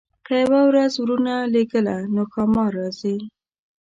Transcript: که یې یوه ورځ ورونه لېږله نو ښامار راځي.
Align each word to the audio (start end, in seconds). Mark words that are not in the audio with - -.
که 0.25 0.33
یې 0.39 0.43
یوه 0.45 0.61
ورځ 0.69 0.93
ورونه 0.97 1.33
لېږله 1.53 1.95
نو 2.13 2.23
ښامار 2.31 2.71
راځي. 2.79 3.17